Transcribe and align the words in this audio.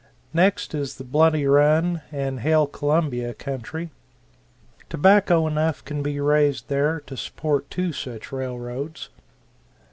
Next 0.33 0.73
is 0.73 0.95
the 0.95 1.03
Bloody 1.03 1.45
Run 1.45 2.01
and 2.11 2.39
Hail 2.39 2.65
Columbia 2.65 3.35
country 3.35 3.91
tobacco 4.89 5.45
enough 5.45 5.85
can 5.85 6.01
be 6.01 6.19
raised 6.19 6.69
there 6.69 7.01
to 7.01 7.15
support 7.15 7.69
two 7.69 7.93
such 7.93 8.31
railroads. 8.31 9.09